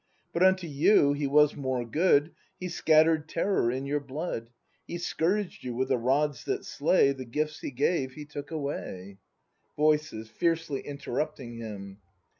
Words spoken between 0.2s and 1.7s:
But unto you He was